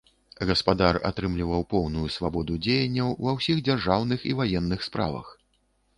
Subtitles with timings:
[0.51, 5.27] Гаспадар атрымліваў поўную свабоду дзеянняў ва ўсіх дзяржаўных і ваенных справах.